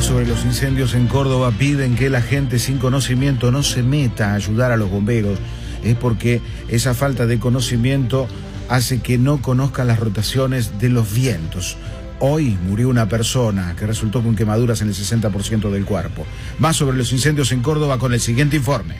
sobre 0.00 0.26
los 0.26 0.44
incendios 0.44 0.94
en 0.94 1.08
Córdoba 1.08 1.50
piden 1.50 1.96
que 1.96 2.08
la 2.08 2.22
gente 2.22 2.58
sin 2.58 2.78
conocimiento 2.78 3.50
no 3.50 3.62
se 3.62 3.82
meta 3.82 4.30
a 4.30 4.34
ayudar 4.34 4.70
a 4.70 4.76
los 4.76 4.90
bomberos. 4.90 5.38
Es 5.82 5.96
porque 5.96 6.40
esa 6.68 6.94
falta 6.94 7.26
de 7.26 7.38
conocimiento 7.40 8.28
hace 8.68 9.00
que 9.00 9.18
no 9.18 9.42
conozcan 9.42 9.88
las 9.88 9.98
rotaciones 9.98 10.78
de 10.78 10.88
los 10.88 11.12
vientos. 11.12 11.76
Hoy 12.20 12.56
murió 12.66 12.88
una 12.88 13.08
persona 13.08 13.74
que 13.76 13.86
resultó 13.86 14.22
con 14.22 14.36
quemaduras 14.36 14.82
en 14.82 14.88
el 14.88 14.94
60% 14.94 15.70
del 15.70 15.84
cuerpo. 15.84 16.24
Más 16.58 16.76
sobre 16.76 16.96
los 16.96 17.12
incendios 17.12 17.50
en 17.50 17.62
Córdoba 17.62 17.98
con 17.98 18.12
el 18.12 18.20
siguiente 18.20 18.56
informe. 18.56 18.94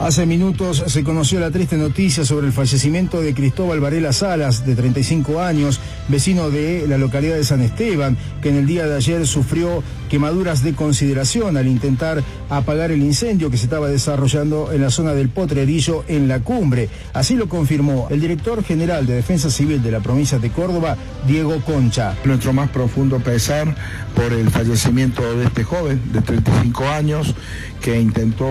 Hace 0.00 0.24
minutos 0.24 0.82
se 0.86 1.04
conoció 1.04 1.40
la 1.40 1.50
triste 1.50 1.76
noticia 1.76 2.24
sobre 2.24 2.46
el 2.46 2.54
fallecimiento 2.54 3.20
de 3.20 3.34
Cristóbal 3.34 3.80
Varela 3.80 4.14
Salas, 4.14 4.64
de 4.64 4.74
35 4.74 5.42
años, 5.42 5.78
vecino 6.08 6.48
de 6.48 6.86
la 6.88 6.96
localidad 6.96 7.36
de 7.36 7.44
San 7.44 7.60
Esteban, 7.60 8.16
que 8.40 8.48
en 8.48 8.56
el 8.56 8.66
día 8.66 8.86
de 8.86 8.96
ayer 8.96 9.26
sufrió 9.26 9.82
quemaduras 10.08 10.64
de 10.64 10.72
consideración 10.72 11.58
al 11.58 11.66
intentar 11.66 12.24
apagar 12.48 12.92
el 12.92 13.02
incendio 13.02 13.50
que 13.50 13.58
se 13.58 13.64
estaba 13.64 13.88
desarrollando 13.88 14.72
en 14.72 14.80
la 14.80 14.90
zona 14.90 15.12
del 15.12 15.28
Potrerillo 15.28 16.02
en 16.08 16.28
la 16.28 16.40
cumbre. 16.40 16.88
Así 17.12 17.36
lo 17.36 17.50
confirmó 17.50 18.08
el 18.10 18.22
director 18.22 18.64
general 18.64 19.06
de 19.06 19.16
Defensa 19.16 19.50
Civil 19.50 19.82
de 19.82 19.90
la 19.90 20.00
provincia 20.00 20.38
de 20.38 20.48
Córdoba, 20.48 20.96
Diego 21.28 21.60
Concha. 21.66 22.16
Nuestro 22.24 22.54
más 22.54 22.70
profundo 22.70 23.18
pesar 23.18 23.76
por 24.16 24.32
el 24.32 24.48
fallecimiento 24.48 25.36
de 25.36 25.44
este 25.44 25.62
joven 25.62 26.00
de 26.10 26.22
35 26.22 26.88
años 26.88 27.34
que 27.80 28.00
intentó 28.00 28.46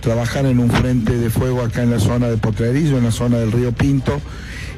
trabajar 0.00 0.46
en 0.46 0.58
un 0.58 0.70
frente 0.80 1.18
de 1.18 1.28
fuego 1.28 1.60
acá 1.60 1.82
en 1.82 1.90
la 1.90 2.00
zona 2.00 2.28
de 2.28 2.38
Potrerillo, 2.38 2.96
en 2.96 3.04
la 3.04 3.10
zona 3.10 3.38
del 3.38 3.52
río 3.52 3.70
Pinto. 3.72 4.18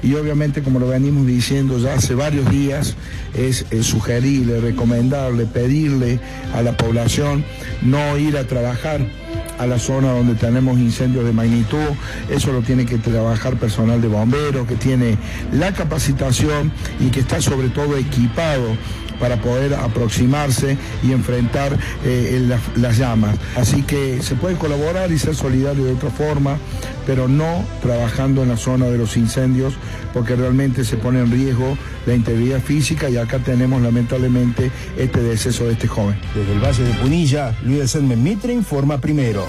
Y 0.02 0.14
obviamente, 0.14 0.60
como 0.60 0.80
lo 0.80 0.88
venimos 0.88 1.24
diciendo 1.28 1.78
ya 1.78 1.94
hace 1.94 2.16
varios 2.16 2.50
días, 2.50 2.96
es, 3.34 3.64
sugerirle, 3.82 4.60
recomendarle, 4.60 5.46
pedirle 5.46 6.18
a 6.54 6.62
la 6.62 6.76
población 6.76 7.44
no 7.82 8.18
ir 8.18 8.36
a 8.36 8.48
trabajar 8.48 9.00
a 9.60 9.66
la 9.66 9.78
zona 9.78 10.10
donde 10.12 10.34
tenemos 10.34 10.80
incendios 10.80 11.24
de 11.24 11.32
magnitud, 11.32 11.78
eso 12.28 12.52
lo 12.52 12.62
tiene 12.62 12.84
que 12.84 12.98
trabajar 12.98 13.54
personal 13.54 14.02
de 14.02 14.08
bomberos, 14.08 14.66
que 14.66 14.74
tiene 14.74 15.16
la 15.52 15.72
capacitación 15.72 16.72
y 16.98 17.10
que 17.10 17.20
está 17.20 17.40
sobre 17.40 17.68
todo 17.68 17.96
equipado 17.96 18.76
para 19.22 19.40
poder 19.40 19.74
aproximarse 19.74 20.76
y 21.04 21.12
enfrentar 21.12 21.78
eh, 22.04 22.44
las 22.74 22.98
llamas. 22.98 23.36
Así 23.56 23.84
que 23.84 24.20
se 24.20 24.34
puede 24.34 24.56
colaborar 24.56 25.12
y 25.12 25.18
ser 25.18 25.36
solidario 25.36 25.84
de 25.84 25.92
otra 25.92 26.10
forma, 26.10 26.58
pero 27.06 27.28
no 27.28 27.64
trabajando 27.82 28.42
en 28.42 28.48
la 28.48 28.56
zona 28.56 28.86
de 28.86 28.98
los 28.98 29.16
incendios, 29.16 29.74
porque 30.12 30.34
realmente 30.34 30.84
se 30.84 30.96
pone 30.96 31.20
en 31.20 31.30
riesgo 31.30 31.78
la 32.04 32.14
integridad 32.14 32.60
física 32.60 33.08
y 33.10 33.16
acá 33.16 33.38
tenemos 33.38 33.80
lamentablemente 33.80 34.72
este 34.98 35.22
deceso 35.22 35.66
de 35.66 35.74
este 35.74 35.86
joven. 35.86 36.18
Desde 36.34 36.52
el 36.52 36.58
Valle 36.58 36.82
de 36.82 36.94
Punilla, 36.94 37.56
Luis 37.62 37.94
Mitre 37.94 38.52
informa 38.52 38.98
primero. 38.98 39.46